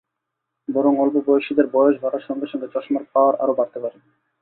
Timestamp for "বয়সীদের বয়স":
1.27-1.95